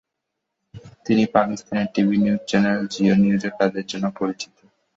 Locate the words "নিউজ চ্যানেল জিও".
2.17-3.15